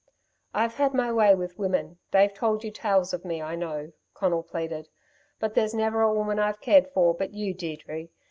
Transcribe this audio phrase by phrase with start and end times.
[0.55, 1.99] "I've had my way with women.
[2.09, 4.89] They've told you tales of me, I know," Conal pleaded.
[5.39, 8.07] "But there's never a woman I've cared for but you, Deirdre.